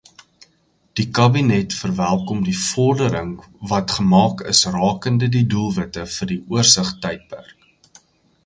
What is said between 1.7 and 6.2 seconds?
verwelkom die vordering wat gemaak is rakende die doelwitte